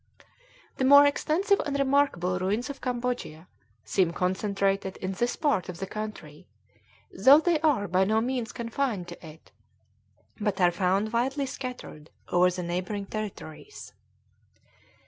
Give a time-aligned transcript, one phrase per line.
[0.77, 3.47] The more extensive and remarkable ruins of Cambodia
[3.85, 6.47] seem concentrated in this part of the country,
[7.13, 9.51] though they are by no means confined to it,
[10.39, 13.93] but are found widely scattered over the neighboring territories.